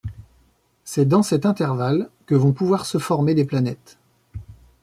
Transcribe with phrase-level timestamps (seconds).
[0.83, 3.99] C'est dans cet intervalle que vont pouvoir se former des planètes.